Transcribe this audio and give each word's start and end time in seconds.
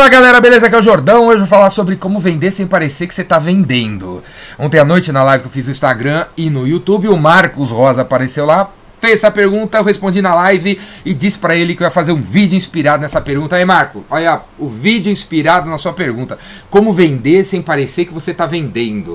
Fala 0.00 0.08
galera, 0.08 0.40
beleza? 0.40 0.64
Aqui 0.64 0.74
é 0.74 0.78
o 0.78 0.82
Jordão. 0.82 1.26
Hoje 1.26 1.34
eu 1.34 1.38
vou 1.40 1.46
falar 1.46 1.68
sobre 1.68 1.94
como 1.94 2.18
vender 2.18 2.52
sem 2.52 2.66
parecer 2.66 3.06
que 3.06 3.14
você 3.14 3.20
está 3.20 3.38
vendendo. 3.38 4.24
Ontem 4.58 4.78
à 4.78 4.84
noite, 4.84 5.12
na 5.12 5.22
live 5.22 5.42
que 5.42 5.48
eu 5.48 5.52
fiz 5.52 5.66
no 5.66 5.72
Instagram 5.72 6.24
e 6.38 6.48
no 6.48 6.66
YouTube, 6.66 7.06
o 7.08 7.18
Marcos 7.18 7.70
Rosa 7.70 8.00
apareceu 8.00 8.46
lá, 8.46 8.70
fez 8.98 9.16
essa 9.16 9.30
pergunta, 9.30 9.76
eu 9.76 9.84
respondi 9.84 10.22
na 10.22 10.34
live 10.34 10.80
e 11.04 11.12
disse 11.12 11.38
para 11.38 11.54
ele 11.54 11.74
que 11.74 11.82
eu 11.82 11.84
ia 11.86 11.90
fazer 11.90 12.12
um 12.12 12.20
vídeo 12.22 12.56
inspirado 12.56 13.02
nessa 13.02 13.20
pergunta. 13.20 13.56
Aí, 13.56 13.64
Marco, 13.66 14.02
olha 14.08 14.40
o 14.58 14.70
vídeo 14.70 15.12
inspirado 15.12 15.68
na 15.68 15.76
sua 15.76 15.92
pergunta. 15.92 16.38
Como 16.70 16.94
vender 16.94 17.44
sem 17.44 17.60
parecer 17.60 18.06
que 18.06 18.14
você 18.14 18.30
está 18.30 18.46
vendendo? 18.46 19.14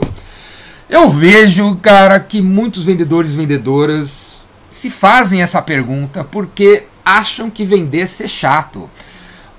Eu 0.87 1.09
vejo, 1.09 1.77
cara, 1.77 2.19
que 2.19 2.43
muitos 2.43 2.83
vendedores 2.83 3.33
e 3.33 3.37
vendedoras 3.37 4.35
se 4.69 4.91
fazem 4.91 5.41
essa 5.41 5.63
pergunta 5.63 6.23
porque 6.23 6.83
acham 7.03 7.49
que 7.49 7.65
vender 7.65 8.01
é 8.01 8.05
ser 8.05 8.27
chato 8.27 8.87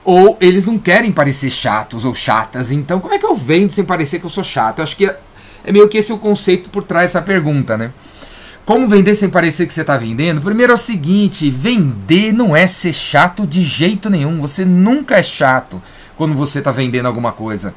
ou 0.06 0.38
eles 0.40 0.64
não 0.64 0.78
querem 0.78 1.10
parecer 1.10 1.50
chatos 1.50 2.04
ou 2.04 2.14
chatas. 2.14 2.70
Então, 2.70 3.00
como 3.00 3.12
é 3.12 3.18
que 3.18 3.26
eu 3.26 3.34
vendo 3.34 3.72
sem 3.72 3.84
parecer 3.84 4.20
que 4.20 4.24
eu 4.24 4.30
sou 4.30 4.44
chato? 4.44 4.78
Eu 4.78 4.84
acho 4.84 4.96
que 4.96 5.04
é, 5.04 5.18
é 5.64 5.72
meio 5.72 5.88
que 5.88 5.98
esse 5.98 6.12
o 6.12 6.18
conceito 6.18 6.70
por 6.70 6.84
trás 6.84 7.12
dessa 7.12 7.20
pergunta, 7.20 7.76
né? 7.76 7.90
Como 8.64 8.86
vender 8.86 9.16
sem 9.16 9.28
parecer 9.28 9.66
que 9.66 9.74
você 9.74 9.80
está 9.80 9.96
vendendo? 9.96 10.40
Primeiro 10.40 10.70
é 10.70 10.76
o 10.76 10.78
seguinte: 10.78 11.50
vender 11.50 12.32
não 12.32 12.54
é 12.54 12.68
ser 12.68 12.92
chato 12.92 13.44
de 13.44 13.62
jeito 13.62 14.08
nenhum. 14.08 14.40
Você 14.40 14.64
nunca 14.64 15.16
é 15.16 15.24
chato 15.24 15.82
quando 16.16 16.36
você 16.36 16.60
está 16.60 16.70
vendendo 16.70 17.06
alguma 17.06 17.32
coisa. 17.32 17.74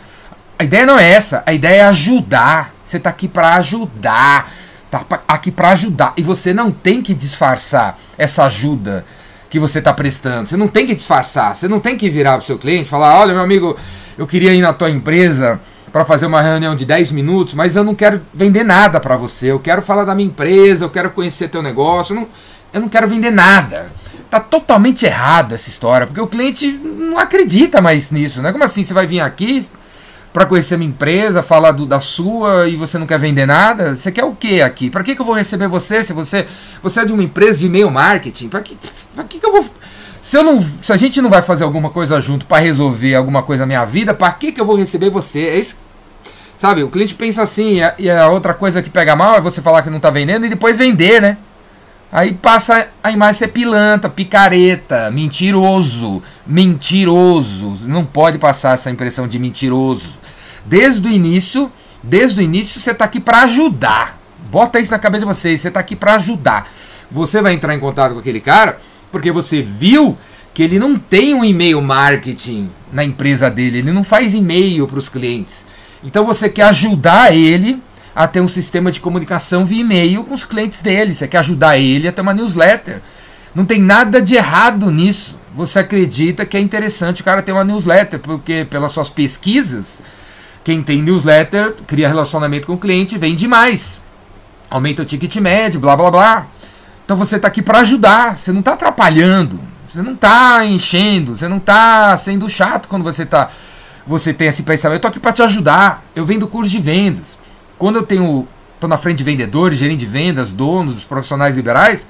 A 0.59 0.63
ideia 0.63 0.85
não 0.85 0.99
é 0.99 1.11
essa. 1.11 1.41
A 1.47 1.53
ideia 1.53 1.81
é 1.81 1.85
ajudar. 1.85 2.75
Você 2.83 2.97
está 2.97 3.09
aqui 3.09 3.27
para 3.27 3.55
ajudar. 3.55 4.51
Tá 4.91 5.03
aqui 5.27 5.49
para 5.49 5.69
ajudar. 5.69 6.13
E 6.15 6.21
você 6.21 6.53
não 6.53 6.71
tem 6.71 7.01
que 7.01 7.15
disfarçar 7.15 7.97
essa 8.19 8.43
ajuda 8.43 9.03
que 9.49 9.59
você 9.59 9.79
está 9.79 9.93
prestando. 9.93 10.47
Você 10.47 10.57
não 10.57 10.67
tem 10.67 10.85
que 10.85 10.95
disfarçar, 10.95 11.55
você 11.55 11.67
não 11.67 11.79
tem 11.79 11.97
que 11.97 12.09
virar 12.09 12.33
para 12.33 12.39
o 12.39 12.45
seu 12.45 12.57
cliente 12.57 12.83
e 12.83 12.89
falar: 12.89 13.19
olha, 13.19 13.33
meu 13.33 13.43
amigo, 13.43 13.75
eu 14.17 14.27
queria 14.27 14.53
ir 14.53 14.61
na 14.61 14.73
tua 14.73 14.89
empresa 14.89 15.59
para 15.91 16.05
fazer 16.05 16.27
uma 16.27 16.41
reunião 16.41 16.75
de 16.75 16.85
10 16.85 17.11
minutos, 17.11 17.53
mas 17.53 17.75
eu 17.75 17.83
não 17.83 17.95
quero 17.95 18.21
vender 18.33 18.63
nada 18.63 18.99
para 18.99 19.17
você. 19.17 19.47
Eu 19.47 19.59
quero 19.59 19.81
falar 19.81 20.05
da 20.05 20.13
minha 20.13 20.27
empresa, 20.27 20.85
eu 20.85 20.89
quero 20.89 21.09
conhecer 21.09 21.49
teu 21.49 21.63
negócio, 21.63 22.13
eu 22.13 22.21
não, 22.21 22.27
eu 22.73 22.81
não 22.81 22.89
quero 22.89 23.07
vender 23.07 23.31
nada. 23.31 23.87
Tá 24.29 24.39
totalmente 24.39 25.05
errado 25.05 25.55
essa 25.55 25.69
história, 25.69 26.05
porque 26.05 26.21
o 26.21 26.27
cliente 26.27 26.67
não 26.71 27.17
acredita 27.17 27.81
mais 27.81 28.11
nisso, 28.11 28.43
né? 28.43 28.51
Como 28.51 28.63
assim 28.63 28.83
você 28.83 28.93
vai 28.93 29.07
vir 29.07 29.19
aqui, 29.19 29.65
para 30.31 30.45
conhecer 30.45 30.77
minha 30.77 30.89
empresa, 30.89 31.41
falar 31.41 31.71
do, 31.71 31.85
da 31.85 31.99
sua 31.99 32.67
e 32.67 32.75
você 32.75 32.97
não 32.97 33.07
quer 33.07 33.19
vender 33.19 33.45
nada? 33.45 33.95
Você 33.95 34.11
quer 34.11 34.23
o 34.23 34.35
que 34.35 34.61
aqui? 34.61 34.89
Para 34.89 35.03
que, 35.03 35.15
que 35.15 35.21
eu 35.21 35.25
vou 35.25 35.35
receber 35.35 35.67
você 35.67 36.03
se 36.03 36.13
você 36.13 36.45
você 36.81 37.01
é 37.01 37.05
de 37.05 37.13
uma 37.13 37.23
empresa 37.23 37.59
de 37.59 37.65
e-mail 37.65 37.89
marketing? 37.89 38.49
Para 38.49 38.61
que, 38.61 38.77
pra 39.13 39.23
que, 39.23 39.39
que 39.39 39.45
eu 39.45 39.51
vou 39.51 39.65
se, 40.21 40.37
eu 40.37 40.43
não, 40.43 40.61
se 40.61 40.91
a 40.91 40.97
gente 40.97 41.21
não 41.21 41.29
vai 41.29 41.41
fazer 41.41 41.63
alguma 41.63 41.89
coisa 41.89 42.19
junto 42.19 42.45
para 42.45 42.61
resolver 42.61 43.15
alguma 43.15 43.41
coisa 43.41 43.63
na 43.63 43.67
minha 43.67 43.85
vida, 43.85 44.13
para 44.13 44.31
que, 44.33 44.51
que 44.51 44.59
eu 44.59 44.65
vou 44.65 44.75
receber 44.75 45.09
você? 45.09 45.39
É 45.47 45.57
isso, 45.57 45.77
sabe, 46.57 46.83
o 46.83 46.89
cliente 46.89 47.15
pensa 47.15 47.41
assim, 47.41 47.79
e 47.97 48.09
a 48.09 48.27
outra 48.27 48.53
coisa 48.53 48.81
que 48.81 48.89
pega 48.89 49.15
mal 49.15 49.37
é 49.37 49.41
você 49.41 49.61
falar 49.61 49.81
que 49.81 49.89
não 49.89 49.97
está 49.97 50.09
vendendo 50.09 50.45
e 50.45 50.49
depois 50.49 50.77
vender, 50.77 51.21
né? 51.21 51.37
Aí 52.11 52.33
passa 52.33 52.89
a 53.03 53.11
imagem 53.11 53.35
ser 53.35 53.47
pilantra, 53.49 54.09
picareta, 54.09 55.11
mentiroso, 55.11 56.23
mentiroso. 56.45 57.87
Não 57.87 58.03
pode 58.03 58.39
passar 58.39 58.73
essa 58.73 58.89
impressão 58.89 59.27
de 59.27 59.37
mentiroso. 59.37 60.17
Desde 60.65 61.07
o 61.07 61.11
início, 61.11 61.71
desde 62.01 62.41
o 62.41 62.43
início 62.43 62.81
você 62.81 62.91
está 62.91 63.05
aqui 63.05 63.19
para 63.19 63.43
ajudar. 63.43 64.19
Bota 64.49 64.79
isso 64.79 64.91
na 64.91 64.97
cabeça 64.97 65.25
de 65.25 65.31
vocês, 65.31 65.61
você 65.61 65.67
está 65.67 65.79
aqui 65.79 65.95
para 65.95 66.15
ajudar. 66.15 66.67
Você 67.11 67.41
vai 67.41 67.53
entrar 67.53 67.75
em 67.75 67.79
contato 67.79 68.13
com 68.13 68.19
aquele 68.19 68.39
cara 68.39 68.79
porque 69.11 69.31
você 69.31 69.61
viu 69.61 70.17
que 70.53 70.63
ele 70.63 70.79
não 70.79 70.97
tem 70.97 71.33
um 71.35 71.45
e-mail 71.45 71.81
marketing 71.81 72.69
na 72.91 73.03
empresa 73.03 73.49
dele, 73.49 73.79
ele 73.79 73.91
não 73.91 74.03
faz 74.03 74.33
e-mail 74.33 74.87
para 74.87 74.99
os 74.99 75.09
clientes. 75.09 75.63
Então 76.03 76.25
você 76.25 76.49
quer 76.49 76.63
ajudar 76.63 77.35
ele 77.35 77.81
a 78.19 78.27
ter 78.27 78.41
um 78.41 78.49
sistema 78.49 78.91
de 78.91 78.99
comunicação 78.99 79.65
via 79.65 79.79
e-mail 79.79 80.25
com 80.25 80.33
os 80.33 80.43
clientes 80.43 80.81
dele. 80.81 81.15
Você 81.15 81.25
quer 81.25 81.37
ajudar 81.37 81.77
ele 81.77 82.05
a 82.05 82.11
ter 82.11 82.19
uma 82.19 82.33
newsletter. 82.33 83.01
Não 83.55 83.63
tem 83.63 83.81
nada 83.81 84.21
de 84.21 84.35
errado 84.35 84.91
nisso. 84.91 85.39
Você 85.55 85.79
acredita 85.79 86.45
que 86.45 86.57
é 86.57 86.59
interessante 86.59 87.21
o 87.21 87.23
cara 87.23 87.41
ter 87.41 87.53
uma 87.53 87.63
newsletter, 87.63 88.19
porque 88.19 88.67
pelas 88.69 88.91
suas 88.91 89.09
pesquisas, 89.09 90.01
quem 90.65 90.83
tem 90.83 91.01
newsletter 91.01 91.75
cria 91.87 92.09
relacionamento 92.09 92.67
com 92.67 92.73
o 92.73 92.77
cliente, 92.77 93.17
vende 93.17 93.47
mais. 93.47 94.01
Aumenta 94.69 95.03
o 95.03 95.05
ticket 95.05 95.37
médio, 95.37 95.79
blá 95.79 95.95
blá 95.95 96.11
blá. 96.11 96.47
Então 97.05 97.15
você 97.15 97.37
está 97.37 97.47
aqui 97.47 97.61
para 97.61 97.79
ajudar, 97.79 98.37
você 98.37 98.51
não 98.51 98.59
está 98.59 98.73
atrapalhando, 98.73 99.61
você 99.89 100.01
não 100.01 100.11
está 100.11 100.65
enchendo, 100.65 101.37
você 101.37 101.47
não 101.47 101.55
está 101.55 102.17
sendo 102.17 102.49
chato 102.49 102.89
quando 102.89 103.03
você 103.03 103.25
tá 103.25 103.49
você 104.05 104.33
tem 104.33 104.49
esse 104.49 104.63
pensamento. 104.63 104.95
Eu 104.95 104.97
estou 104.97 105.09
aqui 105.09 105.19
para 105.21 105.31
te 105.31 105.41
ajudar. 105.41 106.03
Eu 106.13 106.25
vendo 106.25 106.47
curso 106.47 106.69
de 106.69 106.79
vendas 106.79 107.38
quando 107.79 107.95
eu 107.95 108.03
tenho 108.03 108.47
tô 108.79 108.87
na 108.87 108.97
frente 108.97 109.17
de 109.17 109.23
vendedores, 109.23 109.77
gerente 109.77 109.99
de 109.99 110.05
vendas, 110.05 110.53
donos, 110.53 111.03
profissionais 111.03 111.55
liberais, 111.55 112.05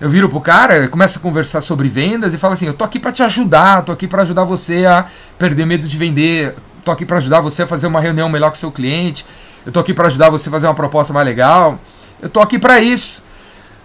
eu 0.00 0.08
viro 0.08 0.28
pro 0.28 0.40
cara, 0.40 0.88
começo 0.88 1.18
a 1.18 1.20
conversar 1.20 1.60
sobre 1.60 1.88
vendas 1.88 2.32
e 2.32 2.38
falo 2.38 2.52
assim: 2.52 2.66
"Eu 2.66 2.74
tô 2.74 2.84
aqui 2.84 3.00
para 3.00 3.10
te 3.10 3.22
ajudar, 3.22 3.82
tô 3.82 3.90
aqui 3.90 4.06
para 4.06 4.22
ajudar 4.22 4.44
você 4.44 4.86
a 4.86 5.06
perder 5.38 5.66
medo 5.66 5.88
de 5.88 5.96
vender, 5.96 6.54
tô 6.84 6.90
aqui 6.90 7.04
para 7.04 7.16
ajudar 7.16 7.40
você 7.40 7.62
a 7.62 7.66
fazer 7.66 7.86
uma 7.86 8.00
reunião 8.00 8.28
melhor 8.28 8.50
com 8.50 8.56
seu 8.56 8.70
cliente, 8.70 9.24
eu 9.66 9.72
tô 9.72 9.80
aqui 9.80 9.94
para 9.94 10.06
ajudar 10.06 10.30
você 10.30 10.48
a 10.48 10.52
fazer 10.52 10.66
uma 10.66 10.74
proposta 10.74 11.12
mais 11.12 11.26
legal. 11.26 11.78
Eu 12.20 12.28
tô 12.28 12.40
aqui 12.40 12.58
para 12.58 12.80
isso. 12.80 13.22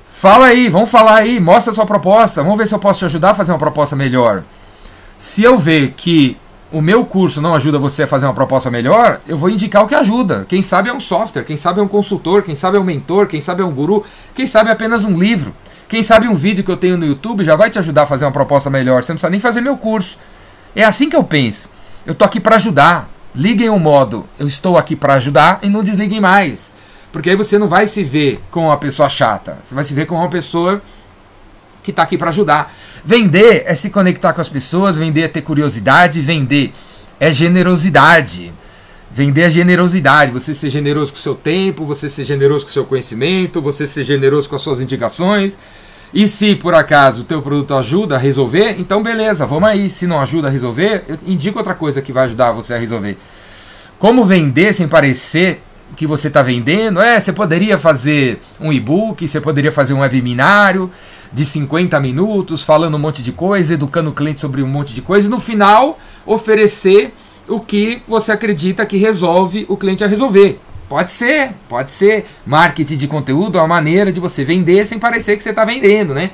Fala 0.09 0.47
aí, 0.47 0.67
vamos 0.67 0.91
falar 0.91 1.15
aí, 1.15 1.39
mostra 1.39 1.71
a 1.71 1.75
sua 1.75 1.85
proposta, 1.85 2.43
vamos 2.43 2.57
ver 2.57 2.67
se 2.67 2.75
eu 2.75 2.79
posso 2.79 2.99
te 2.99 3.05
ajudar 3.05 3.31
a 3.31 3.35
fazer 3.35 3.53
uma 3.53 3.57
proposta 3.57 3.95
melhor. 3.95 4.43
Se 5.17 5.43
eu 5.43 5.57
ver 5.57 5.93
que 5.95 6.37
o 6.71 6.81
meu 6.81 7.03
curso 7.05 7.41
não 7.41 7.55
ajuda 7.55 7.79
você 7.79 8.03
a 8.03 8.07
fazer 8.07 8.25
uma 8.25 8.33
proposta 8.33 8.69
melhor, 8.69 9.19
eu 9.27 9.37
vou 9.37 9.49
indicar 9.49 9.83
o 9.83 9.87
que 9.87 9.95
ajuda. 9.95 10.45
Quem 10.47 10.61
sabe 10.61 10.89
é 10.89 10.93
um 10.93 10.99
software, 10.99 11.43
quem 11.43 11.57
sabe 11.57 11.79
é 11.79 11.83
um 11.83 11.87
consultor, 11.87 12.43
quem 12.43 12.55
sabe 12.55 12.77
é 12.77 12.79
um 12.79 12.83
mentor, 12.83 13.27
quem 13.27 13.41
sabe 13.41 13.61
é 13.61 13.65
um 13.65 13.71
guru, 13.71 14.05
quem 14.35 14.45
sabe 14.45 14.69
é 14.69 14.73
apenas 14.73 15.03
um 15.03 15.17
livro. 15.17 15.53
Quem 15.87 16.03
sabe 16.03 16.27
um 16.27 16.35
vídeo 16.35 16.63
que 16.63 16.69
eu 16.69 16.77
tenho 16.77 16.97
no 16.97 17.05
YouTube 17.05 17.43
já 17.43 17.55
vai 17.55 17.71
te 17.71 17.79
ajudar 17.79 18.03
a 18.03 18.05
fazer 18.05 18.23
uma 18.23 18.31
proposta 18.31 18.69
melhor. 18.69 19.03
Você 19.03 19.11
não 19.11 19.15
precisa 19.15 19.31
nem 19.31 19.39
fazer 19.39 19.59
meu 19.59 19.75
curso. 19.75 20.19
É 20.75 20.83
assim 20.83 21.09
que 21.09 21.15
eu 21.15 21.23
penso. 21.23 21.67
Eu 22.05 22.13
tô 22.13 22.23
aqui 22.23 22.39
para 22.39 22.57
ajudar. 22.57 23.09
Liguem 23.33 23.69
o 23.69 23.79
modo 23.79 24.25
eu 24.37 24.47
estou 24.47 24.77
aqui 24.77 24.95
para 24.95 25.15
ajudar 25.15 25.59
e 25.63 25.69
não 25.69 25.83
desliguem 25.83 26.21
mais. 26.21 26.71
Porque 27.11 27.31
aí 27.31 27.35
você 27.35 27.57
não 27.57 27.67
vai 27.67 27.87
se 27.87 28.03
ver 28.03 28.39
com 28.51 28.65
uma 28.65 28.77
pessoa 28.77 29.09
chata. 29.09 29.57
Você 29.63 29.73
vai 29.73 29.83
se 29.83 29.95
ver 29.95 30.05
com 30.05 30.15
uma 30.15 30.29
pessoa 30.29 30.79
que 31.83 31.91
está 31.91 32.03
aqui 32.03 32.17
para 32.17 32.29
ajudar. 32.29 32.73
Vender 33.03 33.63
é 33.65 33.75
se 33.75 33.89
conectar 33.89 34.33
com 34.33 34.41
as 34.41 34.49
pessoas, 34.49 34.97
vender 34.97 35.21
é 35.21 35.27
ter 35.27 35.41
curiosidade, 35.41 36.21
vender 36.21 36.73
é 37.19 37.33
generosidade. 37.33 38.53
Vender 39.11 39.41
é 39.41 39.49
generosidade, 39.49 40.31
você 40.31 40.53
ser 40.53 40.69
generoso 40.69 41.11
com 41.11 41.17
o 41.17 41.21
seu 41.21 41.33
tempo, 41.33 41.83
você 41.83 42.09
ser 42.09 42.23
generoso 42.23 42.65
com 42.65 42.69
o 42.69 42.73
seu 42.73 42.85
conhecimento, 42.85 43.59
você 43.59 43.87
ser 43.87 44.03
generoso 44.03 44.47
com 44.47 44.55
as 44.55 44.61
suas 44.61 44.79
indicações. 44.79 45.57
E 46.13 46.27
se 46.27 46.55
por 46.55 46.75
acaso 46.75 47.21
o 47.21 47.25
teu 47.25 47.41
produto 47.41 47.73
ajuda 47.73 48.15
a 48.15 48.19
resolver, 48.19 48.75
então 48.79 49.01
beleza, 49.01 49.45
vamos 49.45 49.67
aí. 49.67 49.89
Se 49.89 50.05
não 50.05 50.21
ajuda 50.21 50.47
a 50.47 50.51
resolver, 50.51 51.03
eu 51.07 51.17
indico 51.25 51.57
outra 51.57 51.73
coisa 51.73 52.01
que 52.01 52.13
vai 52.13 52.25
ajudar 52.25 52.51
você 52.51 52.75
a 52.75 52.77
resolver. 52.77 53.17
Como 53.97 54.23
vender 54.23 54.73
sem 54.73 54.87
parecer 54.87 55.61
que 55.95 56.07
você 56.07 56.27
está 56.27 56.41
vendendo? 56.41 57.01
É, 57.01 57.19
você 57.19 57.33
poderia 57.33 57.77
fazer 57.77 58.41
um 58.59 58.71
e-book, 58.71 59.27
você 59.27 59.41
poderia 59.41 59.71
fazer 59.71 59.93
um 59.93 59.99
webinário, 59.99 60.91
de 61.31 61.45
50 61.45 61.99
minutos, 61.99 62.63
falando 62.63 62.95
um 62.95 62.99
monte 62.99 63.21
de 63.21 63.31
coisa, 63.31 63.73
educando 63.73 64.09
o 64.09 64.13
cliente 64.13 64.39
sobre 64.39 64.63
um 64.63 64.67
monte 64.67 64.93
de 64.93 65.01
coisa, 65.01 65.27
e 65.27 65.29
no 65.29 65.39
final 65.39 65.99
oferecer 66.25 67.13
o 67.47 67.59
que 67.59 68.01
você 68.07 68.31
acredita 68.31 68.85
que 68.85 68.97
resolve 68.97 69.65
o 69.69 69.77
cliente 69.77 70.03
a 70.03 70.07
resolver. 70.07 70.59
Pode 70.87 71.11
ser, 71.11 71.51
pode 71.67 71.91
ser. 71.91 72.25
Marketing 72.45 72.97
de 72.97 73.07
conteúdo 73.07 73.57
é 73.57 73.61
uma 73.61 73.67
maneira 73.67 74.11
de 74.11 74.19
você 74.19 74.43
vender 74.43 74.87
sem 74.87 74.97
parecer 74.97 75.37
que 75.37 75.43
você 75.43 75.51
está 75.51 75.63
vendendo, 75.63 76.15
né? 76.15 76.31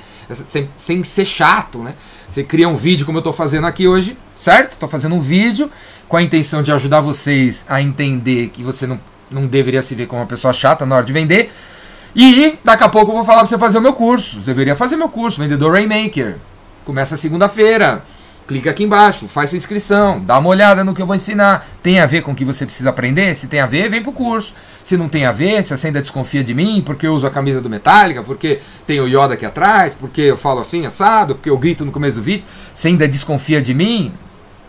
Sem, 0.47 0.69
sem 0.77 1.03
ser 1.03 1.25
chato, 1.25 1.79
né? 1.79 1.93
Você 2.29 2.41
cria 2.41 2.67
um 2.67 2.75
vídeo 2.75 3.05
como 3.05 3.17
eu 3.17 3.19
estou 3.19 3.33
fazendo 3.33 3.67
aqui 3.67 3.87
hoje, 3.87 4.17
certo? 4.37 4.73
Estou 4.73 4.87
fazendo 4.87 5.13
um 5.13 5.19
vídeo 5.19 5.69
com 6.07 6.15
a 6.15 6.21
intenção 6.21 6.63
de 6.63 6.71
ajudar 6.71 7.01
vocês 7.01 7.65
a 7.67 7.81
entender 7.81 8.47
que 8.49 8.63
você 8.63 8.87
não, 8.87 8.99
não 9.29 9.47
deveria 9.47 9.81
se 9.81 9.95
ver 9.95 10.07
como 10.07 10.21
uma 10.21 10.27
pessoa 10.27 10.53
chata 10.53 10.85
na 10.85 10.95
hora 10.95 11.05
de 11.05 11.13
vender. 11.13 11.51
E 12.15 12.57
daqui 12.63 12.83
a 12.83 12.89
pouco 12.89 13.11
eu 13.11 13.15
vou 13.15 13.25
falar 13.25 13.39
para 13.39 13.47
você 13.47 13.57
fazer 13.57 13.77
o 13.77 13.81
meu 13.81 13.93
curso. 13.93 14.39
Você 14.39 14.47
deveria 14.47 14.75
fazer 14.75 14.95
meu 14.95 15.09
curso, 15.09 15.41
Vendedor 15.41 15.73
Rainmaker. 15.73 16.37
Começa 16.85 17.17
segunda-feira. 17.17 18.03
Clica 18.47 18.69
aqui 18.69 18.83
embaixo, 18.83 19.27
faz 19.27 19.49
sua 19.49 19.57
inscrição, 19.57 20.19
dá 20.23 20.37
uma 20.37 20.49
olhada 20.49 20.83
no 20.83 20.93
que 20.93 21.01
eu 21.01 21.07
vou 21.07 21.15
ensinar. 21.15 21.67
Tem 21.81 21.99
a 21.99 22.05
ver 22.05 22.21
com 22.21 22.31
o 22.31 22.35
que 22.35 22.45
você 22.45 22.63
precisa 22.63 22.91
aprender? 22.91 23.35
Se 23.35 23.47
tem 23.47 23.59
a 23.59 23.65
ver, 23.65 23.89
vem 23.89 24.03
pro 24.03 24.11
curso. 24.11 24.53
Se 24.83 24.95
não 24.95 25.09
tem 25.09 25.25
a 25.25 25.31
ver, 25.31 25.63
se 25.63 25.75
você 25.75 25.87
ainda 25.87 25.99
desconfia 25.99 26.43
de 26.43 26.53
mim, 26.53 26.83
porque 26.85 27.07
eu 27.07 27.13
uso 27.15 27.25
a 27.25 27.31
camisa 27.31 27.59
do 27.59 27.67
Metallica, 27.67 28.21
porque 28.21 28.59
tem 28.85 28.99
o 28.99 29.07
Yoda 29.07 29.33
aqui 29.33 29.47
atrás, 29.47 29.95
porque 29.99 30.21
eu 30.21 30.37
falo 30.37 30.59
assim, 30.59 30.85
assado, 30.85 31.33
porque 31.33 31.49
eu 31.49 31.57
grito 31.57 31.83
no 31.83 31.91
começo 31.91 32.17
do 32.17 32.21
vídeo, 32.21 32.45
você 32.71 32.89
ainda 32.89 33.07
desconfia 33.07 33.59
de 33.59 33.73
mim, 33.73 34.13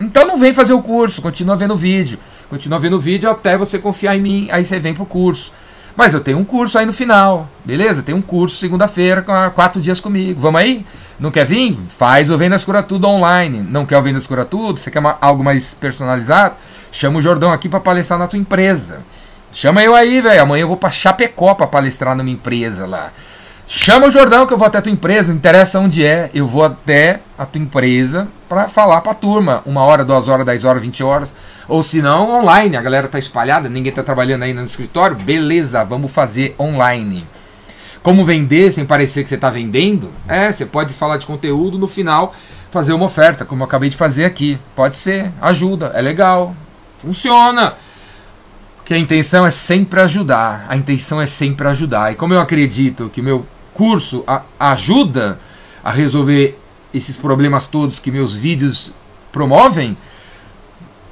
então 0.00 0.26
não 0.26 0.38
vem 0.38 0.55
fazer 0.55 0.73
o 0.73 0.82
curso, 0.82 1.20
continua 1.20 1.55
vendo 1.55 1.75
o 1.75 1.76
vídeo. 1.76 2.19
Continua 2.48 2.78
vendo 2.78 2.96
o 2.96 3.00
vídeo 3.00 3.28
até 3.28 3.56
você 3.56 3.78
confiar 3.78 4.16
em 4.16 4.20
mim, 4.20 4.48
aí 4.50 4.64
você 4.64 4.78
vem 4.78 4.94
pro 4.94 5.04
curso. 5.04 5.52
Mas 5.96 6.12
eu 6.12 6.20
tenho 6.20 6.38
um 6.38 6.44
curso 6.44 6.78
aí 6.78 6.84
no 6.84 6.93
final, 6.93 7.48
beleza? 7.64 8.02
Tem 8.02 8.14
um 8.14 8.20
curso 8.20 8.56
segunda-feira, 8.56 9.25
quatro 9.54 9.81
dias 9.81 9.98
comigo. 9.98 10.38
Vamos 10.38 10.60
aí? 10.60 10.84
Não 11.19 11.31
quer 11.31 11.46
vir? 11.46 11.78
Faz 11.88 12.31
o 12.31 12.37
Vendas 12.37 12.64
Cura 12.64 12.82
Tudo 12.82 13.08
online. 13.08 13.62
Não 13.62 13.87
quer 13.87 13.96
o 13.96 14.02
Vendas 14.02 14.26
Cura 14.26 14.44
Tudo? 14.44 14.78
Você 14.78 14.90
quer 14.90 14.98
uma, 14.98 15.16
algo 15.20 15.43
mais 15.43 15.72
personalizado? 15.72 16.56
Chama 16.93 17.19
o 17.19 17.22
Jordão 17.22 17.50
aqui 17.50 17.69
para 17.69 17.81
palestrar 17.81 18.19
na 18.19 18.26
tua 18.26 18.38
empresa. 18.38 19.00
Chama 19.52 19.82
eu 19.82 19.94
aí, 19.94 20.20
velho. 20.20 20.43
Amanhã 20.43 20.64
eu 20.64 20.69
vou 20.69 20.76
para 20.76 20.90
Chapecó 20.90 21.54
para 21.54 21.66
palestrar 21.66 22.14
numa 22.14 22.28
empresa 22.28 22.87
lá. 22.87 23.10
Chama 23.69 24.07
o 24.07 24.11
Jordão 24.13 24.47
que 24.47 24.55
eu 24.55 24.59
vou 24.59 24.67
até 24.69 24.79
a 24.79 24.83
tua 24.83 24.93
empresa, 24.93 25.31
não 25.31 25.39
interessa 25.39 25.81
onde 25.81 26.07
é, 26.07 26.31
eu 26.33 26.47
vou 26.47 26.65
até 26.65 27.21
a 27.37 27.45
tua 27.45 27.61
empresa 27.61 28.29
para 28.49 28.69
falar 28.69 29.01
para 29.01 29.11
a 29.11 29.15
turma, 29.15 29.61
uma 29.67 29.83
hora, 29.83 30.05
duas 30.05 30.29
horas, 30.29 30.47
dez 30.47 30.65
horas, 30.65 30.81
vinte 30.81 31.03
horas, 31.03 31.35
ou 31.67 31.83
se 31.83 32.01
não, 32.01 32.31
online, 32.31 32.77
a 32.77 32.81
galera 32.81 33.09
tá 33.09 33.19
espalhada, 33.19 33.69
ninguém 33.69 33.93
tá 33.93 34.05
trabalhando 34.05 34.45
ainda 34.45 34.61
no 34.61 34.69
escritório, 34.69 35.17
beleza, 35.17 35.83
vamos 35.83 36.13
fazer 36.13 36.55
online. 36.61 37.27
Como 38.05 38.25
vender 38.25 38.73
sem 38.73 38.87
parecer 38.87 39.25
que 39.25 39.29
você 39.29 39.35
está 39.35 39.51
vendendo? 39.51 40.13
É, 40.29 40.53
você 40.53 40.65
pode 40.65 40.93
falar 40.95 41.17
de 41.17 41.27
conteúdo 41.27 41.77
no 41.77 41.89
final, 41.89 42.37
fazer 42.71 42.93
uma 42.93 43.07
oferta, 43.07 43.45
como 43.45 43.63
eu 43.63 43.67
acabei 43.67 43.91
de 43.91 43.97
fazer 43.97 44.27
aqui. 44.27 44.61
Pode 44.77 44.97
ser, 44.97 45.33
ajuda, 45.43 45.91
é 45.93 46.01
legal, 46.01 46.55
funciona 47.01 47.75
que 48.85 48.95
a 48.95 48.99
intenção 48.99 49.45
é 49.45 49.51
sempre 49.51 50.01
ajudar. 50.01 50.65
A 50.69 50.77
intenção 50.77 51.21
é 51.21 51.27
sempre 51.27 51.67
ajudar. 51.67 52.13
E 52.13 52.15
como 52.15 52.33
eu 52.33 52.41
acredito 52.41 53.11
que 53.13 53.21
meu 53.21 53.45
curso 53.76 54.25
a, 54.26 54.43
ajuda 54.58 55.38
a 55.84 55.90
resolver 55.90 56.58
esses 56.93 57.17
problemas 57.17 57.67
todos 57.67 58.00
que 58.00 58.11
meus 58.11 58.34
vídeos 58.34 58.93
promovem, 59.31 59.96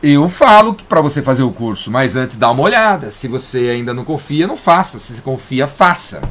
eu 0.02 0.28
falo 0.28 0.74
que 0.74 0.82
para 0.82 1.00
você 1.00 1.22
fazer 1.22 1.42
o 1.42 1.52
curso, 1.52 1.90
mas 1.90 2.16
antes 2.16 2.36
dá 2.36 2.50
uma 2.50 2.62
olhada. 2.62 3.10
Se 3.10 3.28
você 3.28 3.70
ainda 3.70 3.94
não 3.94 4.04
confia, 4.04 4.46
não 4.46 4.56
faça. 4.56 4.98
Se 4.98 5.14
você 5.14 5.22
confia, 5.22 5.66
faça. 5.66 6.22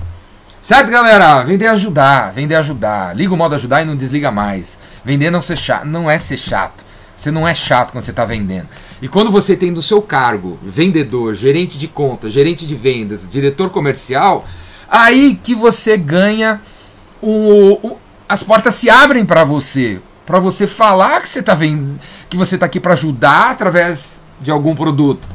Certo, 0.62 0.90
galera? 0.90 1.44
Vender 1.44 1.68
ajudar, 1.68 2.32
vender 2.34 2.56
ajudar. 2.56 3.16
Liga 3.16 3.34
o 3.34 3.38
modo 3.38 3.56
ajudar 3.56 3.82
e 3.82 3.86
não 3.86 3.96
desliga 3.96 4.32
mais. 4.32 4.78
Vender 5.04 5.30
não, 5.30 5.42
ser 5.42 5.58
chato, 5.58 5.86
não 5.86 6.10
é 6.10 6.18
ser 6.18 6.38
chato. 6.38 6.86
Você 7.18 7.32
não 7.32 7.48
é 7.48 7.56
chato 7.56 7.92
quando 7.92 8.04
você 8.04 8.12
está 8.12 8.26
vendendo. 8.26 8.68
E 9.02 9.08
quando 9.08 9.32
você 9.32 9.56
tem 9.56 9.74
do 9.74 9.82
seu 9.82 10.02
cargo 10.02 10.60
vendedor, 10.62 11.36
gerente 11.36 11.78
de 11.78 11.88
conta, 11.88 12.30
gerente 12.30 12.66
de 12.66 12.76
vendas, 12.76 13.28
diretor 13.30 13.70
comercial, 13.70 14.46
aí 14.94 15.40
que 15.42 15.56
você 15.56 15.98
ganha 15.98 16.62
o, 17.20 17.80
o 17.82 17.98
as 18.30 18.44
portas 18.44 18.76
se 18.76 18.90
abrem 18.90 19.26
para 19.26 19.44
você, 19.44 20.00
para 20.26 20.40
você 20.40 20.66
falar 20.66 21.22
que 21.22 21.28
você 21.28 21.40
está 21.40 21.54
vendo, 21.54 22.00
que 22.30 22.38
você 22.38 22.56
está 22.56 22.68
aqui 22.68 22.80
para 22.80 22.94
ajudar 22.94 23.52
através 23.52 24.22
de 24.40 24.52
algum 24.52 24.76
produto. 24.76 25.28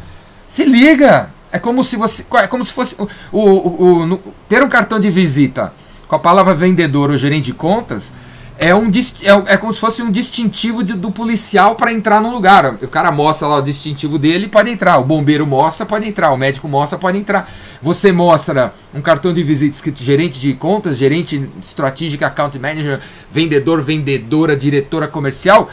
Se 0.46 0.64
liga, 0.64 1.30
é 1.52 1.58
como 1.58 1.82
se 1.82 1.96
você, 1.96 2.24
é 2.34 2.46
como 2.46 2.64
se 2.64 2.72
fosse 2.72 2.96
o, 2.98 3.06
o, 3.32 4.04
o, 4.14 4.34
ter 4.48 4.62
um 4.62 4.68
cartão 4.68 4.98
de 4.98 5.10
visita 5.10 5.72
com 6.06 6.14
a 6.16 6.18
palavra 6.18 6.54
vendedor 6.54 7.10
ou 7.10 7.16
gerente 7.16 7.46
de 7.46 7.54
contas 7.54 8.12
é, 8.60 8.74
um, 8.74 8.88
é, 8.88 9.54
é 9.54 9.56
como 9.56 9.72
se 9.72 9.78
fosse 9.78 10.02
um 10.02 10.10
distintivo 10.10 10.82
de, 10.82 10.94
do 10.94 11.12
policial 11.12 11.76
para 11.76 11.92
entrar 11.92 12.20
no 12.20 12.28
lugar. 12.28 12.74
O 12.82 12.88
cara 12.88 13.12
mostra 13.12 13.46
lá 13.46 13.56
o 13.56 13.62
distintivo 13.62 14.18
dele 14.18 14.48
pode 14.48 14.68
entrar. 14.68 14.98
O 14.98 15.04
bombeiro 15.04 15.46
mostra, 15.46 15.86
pode 15.86 16.08
entrar. 16.08 16.32
O 16.32 16.36
médico 16.36 16.66
mostra, 16.66 16.98
pode 16.98 17.16
entrar. 17.16 17.48
Você 17.80 18.10
mostra 18.10 18.74
um 18.92 19.00
cartão 19.00 19.32
de 19.32 19.44
visita 19.44 19.76
escrito 19.76 20.02
gerente 20.02 20.40
de 20.40 20.54
contas, 20.54 20.96
gerente 20.96 21.48
strategic 21.62 22.24
account 22.24 22.58
manager, 22.58 23.00
vendedor, 23.30 23.80
vendedora, 23.80 24.56
diretora 24.56 25.06
comercial. 25.06 25.70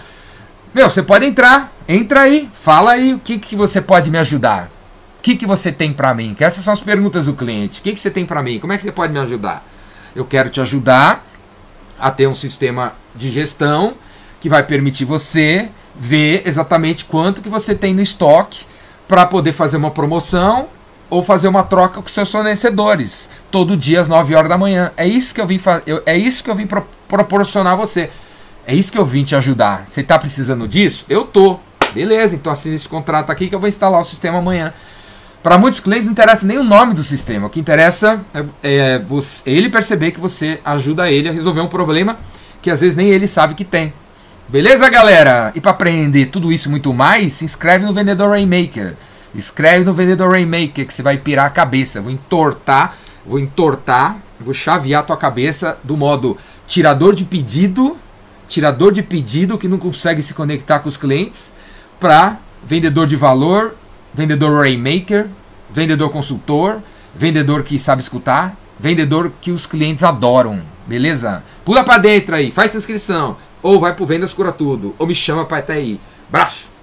Meu, 0.71 0.87
você 0.87 1.01
pode 1.01 1.25
entrar. 1.25 1.73
Entra 1.87 2.21
aí, 2.21 2.47
fala 2.53 2.91
aí 2.91 3.15
o 3.15 3.19
que, 3.19 3.39
que 3.39 3.55
você 3.55 3.81
pode 3.81 4.11
me 4.11 4.19
ajudar. 4.19 4.69
O 5.17 5.23
que, 5.23 5.35
que 5.35 5.47
você 5.47 5.71
tem 5.71 5.91
para 5.91 6.13
mim? 6.13 6.35
Que 6.35 6.43
essas 6.43 6.63
são 6.63 6.71
as 6.73 6.81
perguntas 6.81 7.25
do 7.25 7.33
cliente. 7.33 7.79
O 7.79 7.83
que, 7.83 7.93
que 7.93 7.99
você 7.99 8.11
tem 8.11 8.27
para 8.27 8.43
mim? 8.43 8.59
Como 8.59 8.73
é 8.73 8.77
que 8.77 8.83
você 8.83 8.91
pode 8.91 9.11
me 9.11 9.17
ajudar? 9.17 9.65
Eu 10.15 10.23
quero 10.23 10.51
te 10.51 10.61
ajudar 10.61 11.25
a 11.99 12.11
ter 12.11 12.27
um 12.27 12.35
sistema 12.35 12.93
de 13.15 13.29
gestão 13.29 13.95
que 14.39 14.49
vai 14.49 14.63
permitir 14.63 15.05
você 15.05 15.69
ver 15.95 16.43
exatamente 16.45 17.05
quanto 17.05 17.41
que 17.41 17.49
você 17.49 17.73
tem 17.73 17.93
no 17.93 18.01
estoque 18.01 18.65
para 19.07 19.25
poder 19.25 19.53
fazer 19.53 19.77
uma 19.77 19.91
promoção 19.91 20.67
ou 21.09 21.23
fazer 21.23 21.47
uma 21.47 21.63
troca 21.63 22.01
com 22.01 22.07
seus 22.07 22.31
fornecedores 22.31 23.29
todo 23.49 23.77
dia 23.77 24.01
às 24.01 24.07
9 24.07 24.35
horas 24.35 24.49
da 24.49 24.57
manhã. 24.57 24.91
É 24.97 25.07
isso 25.07 25.33
que 25.33 25.39
eu 25.39 25.47
vim 25.47 25.59
eu, 25.85 26.01
é 26.05 26.17
isso 26.17 26.43
que 26.43 26.49
eu 26.49 26.55
vim 26.55 26.67
pro 26.67 26.85
proporcionar 27.07 27.73
a 27.73 27.75
você. 27.75 28.09
É 28.67 28.73
isso 28.73 28.91
que 28.91 28.97
eu 28.97 29.05
vim 29.05 29.23
te 29.23 29.35
ajudar. 29.35 29.85
Você 29.85 30.01
está 30.01 30.17
precisando 30.17 30.67
disso? 30.67 31.05
Eu 31.07 31.23
tô. 31.23 31.59
Beleza, 31.93 32.35
então 32.35 32.51
assine 32.51 32.75
esse 32.75 32.89
contrato 32.89 33.29
aqui 33.29 33.47
que 33.47 33.55
eu 33.55 33.59
vou 33.59 33.69
instalar 33.69 34.01
o 34.01 34.03
sistema 34.03 34.39
amanhã. 34.39 34.73
Para 35.45 35.59
muitos 35.59 35.79
clientes 35.79 36.05
não 36.05 36.11
interessa 36.11 36.43
nem 36.43 36.57
o 36.57 36.63
nome 36.63 36.95
do 36.95 37.03
sistema. 37.03 37.45
O 37.45 37.49
que 37.51 37.59
interessa 37.59 38.19
é, 38.33 38.45
é 38.63 38.97
você, 38.97 39.47
ele 39.47 39.69
perceber 39.69 40.09
que 40.09 40.19
você 40.19 40.59
ajuda 40.65 41.11
ele 41.11 41.29
a 41.29 41.31
resolver 41.31 41.61
um 41.61 41.67
problema 41.67 42.17
que 42.63 42.71
às 42.71 42.81
vezes 42.81 42.95
nem 42.95 43.09
ele 43.09 43.27
sabe 43.27 43.53
que 43.53 43.63
tem. 43.63 43.93
Beleza, 44.49 44.89
galera? 44.89 45.51
E 45.53 45.61
para 45.61 45.69
aprender 45.69 46.25
tudo 46.31 46.51
isso 46.51 46.67
e 46.67 46.71
muito 46.71 46.91
mais, 46.91 47.33
se 47.33 47.45
inscreve 47.45 47.85
no 47.85 47.93
Vendedor 47.93 48.31
Rainmaker. 48.31 48.95
Escreve 49.35 49.85
no 49.85 49.93
Vendedor 49.93 50.31
Rainmaker 50.31 50.87
que 50.87 50.91
você 50.91 51.03
vai 51.03 51.19
pirar 51.19 51.45
a 51.45 51.51
cabeça. 51.51 52.01
Vou 52.01 52.11
entortar, 52.11 52.97
vou 53.23 53.37
entortar, 53.37 54.17
vou 54.39 54.51
chavear 54.51 55.01
a 55.01 55.05
tua 55.05 55.15
cabeça 55.15 55.77
do 55.83 55.95
modo 55.95 56.39
tirador 56.65 57.13
de 57.13 57.23
pedido, 57.23 57.95
tirador 58.47 58.91
de 58.91 59.03
pedido 59.03 59.59
que 59.59 59.67
não 59.67 59.77
consegue 59.77 60.23
se 60.23 60.33
conectar 60.33 60.79
com 60.79 60.89
os 60.89 60.97
clientes, 60.97 61.53
para 61.99 62.39
vendedor 62.65 63.05
de 63.05 63.15
valor, 63.15 63.75
vendedor 64.15 64.61
rainmaker, 64.61 65.27
vendedor 65.71 66.09
consultor, 66.09 66.81
vendedor 67.13 67.63
que 67.63 67.77
sabe 67.77 68.01
escutar, 68.01 68.55
vendedor 68.79 69.31
que 69.41 69.51
os 69.51 69.65
clientes 69.65 70.03
adoram, 70.03 70.61
beleza? 70.87 71.43
Pula 71.65 71.83
para 71.83 71.97
dentro 71.97 72.33
aí, 72.33 72.49
faz 72.49 72.71
sua 72.71 72.77
inscrição, 72.77 73.37
ou 73.61 73.79
vai 73.79 73.93
pro 73.93 74.05
Vendas 74.05 74.33
Cura 74.33 74.51
Tudo, 74.51 74.95
ou 74.97 75.05
me 75.05 75.13
chama 75.13 75.45
para 75.45 75.57
até 75.57 75.73
aí. 75.73 75.99
Braço! 76.29 76.74